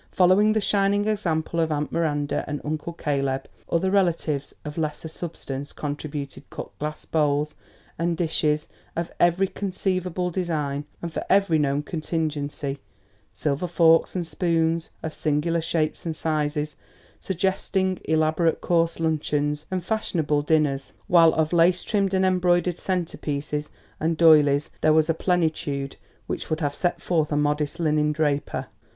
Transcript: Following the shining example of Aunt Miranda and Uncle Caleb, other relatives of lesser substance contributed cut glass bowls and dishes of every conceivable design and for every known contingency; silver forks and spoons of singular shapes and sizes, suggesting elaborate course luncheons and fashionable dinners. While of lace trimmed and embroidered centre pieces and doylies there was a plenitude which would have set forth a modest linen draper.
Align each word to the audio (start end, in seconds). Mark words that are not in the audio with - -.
Following 0.13 0.53
the 0.53 0.61
shining 0.61 1.07
example 1.07 1.59
of 1.59 1.71
Aunt 1.71 1.91
Miranda 1.91 2.43
and 2.47 2.59
Uncle 2.65 2.93
Caleb, 2.93 3.45
other 3.71 3.91
relatives 3.91 4.51
of 4.65 4.75
lesser 4.79 5.07
substance 5.07 5.71
contributed 5.71 6.49
cut 6.49 6.75
glass 6.79 7.05
bowls 7.05 7.53
and 7.99 8.17
dishes 8.17 8.67
of 8.95 9.11
every 9.19 9.45
conceivable 9.47 10.31
design 10.31 10.85
and 11.03 11.13
for 11.13 11.23
every 11.29 11.59
known 11.59 11.83
contingency; 11.83 12.79
silver 13.31 13.67
forks 13.67 14.15
and 14.15 14.25
spoons 14.25 14.89
of 15.03 15.13
singular 15.13 15.61
shapes 15.61 16.03
and 16.03 16.15
sizes, 16.15 16.75
suggesting 17.19 17.99
elaborate 18.05 18.59
course 18.59 18.99
luncheons 18.99 19.67
and 19.69 19.85
fashionable 19.85 20.41
dinners. 20.41 20.93
While 21.05 21.35
of 21.35 21.53
lace 21.53 21.83
trimmed 21.83 22.15
and 22.15 22.25
embroidered 22.25 22.79
centre 22.79 23.19
pieces 23.19 23.69
and 23.99 24.17
doylies 24.17 24.71
there 24.81 24.93
was 24.93 25.11
a 25.11 25.13
plenitude 25.13 25.97
which 26.25 26.49
would 26.49 26.61
have 26.61 26.73
set 26.73 26.99
forth 27.03 27.31
a 27.31 27.37
modest 27.37 27.79
linen 27.79 28.11
draper. 28.11 28.65